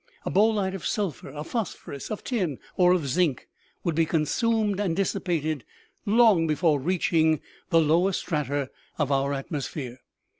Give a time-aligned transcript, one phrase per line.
[0.25, 3.47] A bolide of sulphur, of phosphorus, of tin or of zinc,
[3.83, 5.63] would be consumed and dissipated
[6.07, 7.39] long before reaching
[7.69, 9.99] the lower strata of our atmosphere.